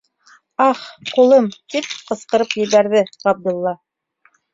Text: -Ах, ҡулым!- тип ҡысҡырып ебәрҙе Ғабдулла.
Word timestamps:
-Ах, 0.69 0.79
ҡулым!- 1.09 1.49
тип 1.73 1.89
ҡысҡырып 2.11 2.55
ебәрҙе 2.61 3.03
Ғабдулла. 3.27 3.75